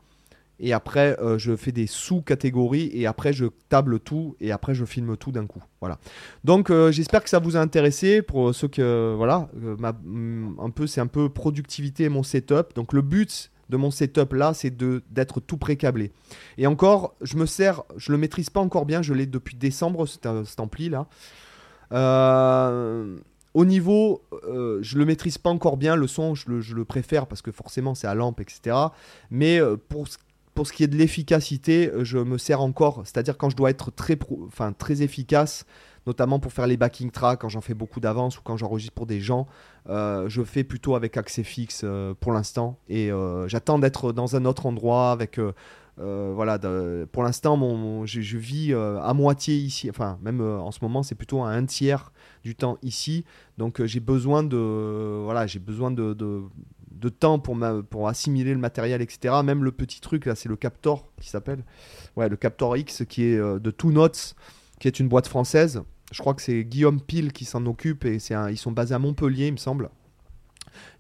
et 0.61 0.73
après 0.73 1.19
euh, 1.21 1.39
je 1.39 1.57
fais 1.57 1.73
des 1.73 1.87
sous-catégories 1.87 2.91
et 2.93 3.07
après 3.07 3.33
je 3.33 3.47
table 3.69 4.01
tout 4.01 4.37
et 4.41 4.53
après 4.53 4.75
je 4.75 4.85
filme 4.85 5.17
tout 5.17 5.33
d'un 5.33 5.47
coup. 5.47 5.63
Voilà. 5.81 5.99
Donc 6.45 6.71
euh, 6.71 6.93
j'espère 6.93 7.23
que 7.23 7.31
ça 7.31 7.39
vous 7.39 7.57
a 7.57 7.61
intéressé 7.61 8.23
pour 8.23 8.55
ceux 8.55 8.69
que 8.69 9.15
voilà, 9.17 9.49
euh, 9.63 9.77
mm, 9.77 10.57
un 10.61 10.71
peu 10.71 10.87
c'est 10.87 11.01
un 11.01 11.07
peu 11.07 11.29
productivité 11.29 12.09
mon 12.09 12.23
setup. 12.23 12.75
Donc 12.75 12.93
le 12.93 13.03
but 13.03 13.51
de 13.71 13.77
mon 13.77 13.91
setup 13.91 14.33
là, 14.35 14.55
c'est 14.55 14.71
de 14.71 15.03
d'être 15.11 15.41
tout 15.41 15.57
pré-câblé. 15.57 16.13
Et 16.59 16.67
encore, 16.67 17.15
je 17.23 17.37
me 17.37 17.47
sers, 17.47 17.83
je 17.97 18.13
le 18.13 18.19
maîtrise 18.19 18.51
pas 18.51 18.61
encore 18.61 18.87
bien, 18.87 19.03
je 19.03 19.15
l'ai 19.15 19.27
depuis 19.27 19.57
décembre 19.57 20.07
cet, 20.07 20.27
ampli 20.61 20.91
là. 20.91 21.07
au 23.55 23.65
niveau, 23.65 24.23
je 24.43 24.99
le 24.99 25.05
maîtrise 25.07 25.39
pas 25.39 25.51
encore 25.51 25.79
bien, 25.79 25.97
le 25.97 26.07
son, 26.07 26.35
je 26.35 26.51
le, 26.51 26.61
je 26.61 26.75
le 26.75 26.85
préfère 26.85 27.27
parce 27.27 27.41
que 27.41 27.53
forcément 27.53 27.95
c'est 27.95 28.07
à 28.07 28.15
lampe, 28.15 28.41
etc. 28.41 28.77
Mais 29.31 29.59
pour 29.89 30.09
ce 30.09 30.19
pour 30.55 30.67
ce 30.67 30.73
qui 30.73 30.85
est 30.85 30.89
de 30.89 30.97
l'efficacité, 30.97 31.91
euh, 31.91 32.05
je 32.05 32.19
me 32.19 32.39
sers 32.39 32.61
encore, 32.61 33.03
c'est-à-dire 33.05 33.37
quand 33.37 33.51
je 33.51 33.57
dois 33.57 33.71
être 33.71 33.91
très, 33.91 34.17
enfin, 34.47 34.73
très 34.73 35.03
efficace, 35.03 35.67
notamment 36.07 36.39
pour 36.39 36.53
faire 36.53 36.67
les 36.67 36.77
backing 36.77 37.11
tracks, 37.11 37.41
quand 37.41 37.49
j'en 37.49 37.61
fais 37.61 37.75
beaucoup 37.75 37.99
d'avance 37.99 38.39
ou 38.39 38.43
quand 38.43 38.57
j'enregistre 38.57 38.95
pour 38.95 39.07
des 39.07 39.21
gens, 39.21 39.47
euh, 39.89 40.29
je 40.29 40.43
fais 40.43 40.63
plutôt 40.63 40.95
avec 40.95 41.17
accès 41.17 41.43
fixe 41.43 41.81
euh, 41.85 42.15
pour 42.19 42.33
l'instant. 42.33 42.79
Et 42.89 43.11
j'attends 43.47 43.79
d'être 43.79 44.13
dans 44.13 44.37
un 44.37 44.45
autre 44.45 44.67
endroit 44.67 45.11
avec. 45.13 45.41
voilà, 45.97 46.59
pour 47.11 47.23
l'instant, 47.23 47.57
mon, 47.57 48.05
je, 48.05 48.37
vis 48.37 48.75
à 48.75 49.15
moitié 49.15 49.57
ici. 49.57 49.89
Enfin, 49.89 50.19
même 50.23 50.43
en 50.43 50.71
ce 50.71 50.81
moment, 50.83 51.03
c'est 51.03 51.15
plutôt 51.15 51.43
à 51.43 51.49
un 51.49 51.65
tiers 51.65 52.13
du 52.43 52.55
temps 52.55 52.77
ici. 52.83 53.25
Donc, 53.57 53.83
j'ai 53.85 54.01
besoin 54.01 54.43
de, 54.43 55.23
voilà, 55.25 55.47
j'ai 55.47 55.59
besoin 55.59 55.91
de, 55.91 56.13
de 56.13 56.43
temps 57.09 57.39
pour, 57.39 58.09
assimiler 58.09 58.53
le 58.53 58.61
matériel, 58.61 59.03
etc. 59.03 59.35
Même 59.45 59.65
le 59.65 59.73
petit 59.73 60.01
truc, 60.01 60.27
là, 60.27 60.35
c'est 60.35 60.49
le 60.49 60.57
Captor 60.57 61.09
qui 61.21 61.29
s'appelle. 61.29 61.65
Ouais, 62.17 62.29
le 62.29 62.37
Captor 62.37 62.77
X 62.77 63.05
qui 63.09 63.25
est 63.25 63.39
euh, 63.39 63.59
de 63.59 63.71
Two 63.71 63.93
Notes, 63.93 64.35
qui 64.81 64.89
est 64.89 65.01
une 65.01 65.09
boîte 65.09 65.29
française. 65.29 65.83
Je 66.13 66.21
crois 66.21 66.35
que 66.35 66.43
c'est 66.43 66.65
Guillaume 66.65 67.01
Pile 67.01 67.33
qui 67.33 67.45
s'en 67.45 67.65
occupe 67.67 68.05
et 68.05 68.19
ils 68.51 68.59
sont 68.59 68.73
basés 68.73 68.95
à 68.95 68.99
Montpellier, 68.99 69.49
il 69.49 69.53
me 69.53 69.59
semble. 69.59 69.91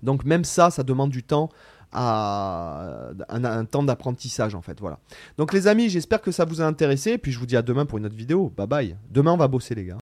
Donc 0.02 0.24
même 0.24 0.44
ça, 0.44 0.70
ça 0.70 0.82
demande 0.82 1.10
du 1.10 1.22
temps 1.22 1.50
à 1.92 3.10
un, 3.28 3.44
un 3.44 3.64
temps 3.64 3.82
d'apprentissage 3.82 4.54
en 4.54 4.62
fait. 4.62 4.80
Voilà. 4.80 4.98
Donc 5.38 5.52
les 5.52 5.68
amis, 5.68 5.88
j'espère 5.88 6.20
que 6.20 6.32
ça 6.32 6.44
vous 6.44 6.60
a 6.60 6.64
intéressé. 6.64 7.18
Puis 7.18 7.32
je 7.32 7.38
vous 7.38 7.46
dis 7.46 7.56
à 7.56 7.62
demain 7.62 7.86
pour 7.86 7.98
une 7.98 8.06
autre 8.06 8.16
vidéo. 8.16 8.52
Bye 8.56 8.66
bye. 8.66 8.96
Demain 9.10 9.32
on 9.32 9.36
va 9.36 9.48
bosser 9.48 9.74
les 9.74 9.84
gars. 9.84 10.03